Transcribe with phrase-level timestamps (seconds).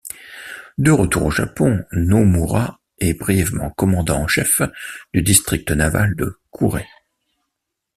[0.79, 4.63] De retour au Japon, Nomura est brièvement commandant-en-chef
[5.13, 6.79] du district naval de Kure.